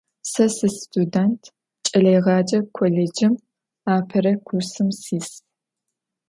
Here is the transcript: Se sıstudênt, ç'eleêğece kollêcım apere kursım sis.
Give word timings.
Se 0.31 0.45
sıstudênt, 0.55 1.41
ç'eleêğece 1.85 2.59
kollêcım 2.75 3.33
apere 3.95 4.33
kursım 4.47 4.89
sis. 5.01 5.29